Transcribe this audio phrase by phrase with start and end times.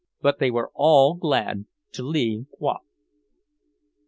[0.19, 2.77] But they were all glad to leave Rouen.